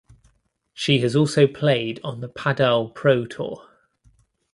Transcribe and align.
She 0.73 0.97
has 1.01 1.15
also 1.15 1.45
played 1.45 1.99
on 2.03 2.21
the 2.21 2.27
Padel 2.27 2.89
Pro 2.95 3.27
Tour. 3.27 3.69